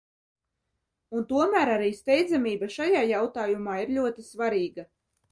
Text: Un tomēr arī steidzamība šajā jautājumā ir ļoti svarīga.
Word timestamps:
Un 1.17 1.25
tomēr 1.33 1.71
arī 1.73 1.89
steidzamība 1.97 2.69
šajā 2.75 3.03
jautājumā 3.11 3.75
ir 3.83 3.93
ļoti 3.99 4.25
svarīga. 4.31 4.87